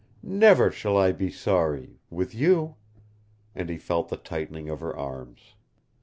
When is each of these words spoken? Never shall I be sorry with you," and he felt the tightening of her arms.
Never 0.23 0.71
shall 0.71 0.97
I 0.97 1.11
be 1.11 1.29
sorry 1.29 1.99
with 2.09 2.33
you," 2.33 2.73
and 3.53 3.69
he 3.69 3.77
felt 3.77 4.09
the 4.09 4.17
tightening 4.17 4.67
of 4.67 4.79
her 4.79 4.95
arms. 4.97 5.53